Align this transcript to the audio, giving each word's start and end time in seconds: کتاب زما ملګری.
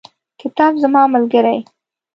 کتاب 0.41 0.71
زما 0.83 1.01
ملګری. 1.13 1.57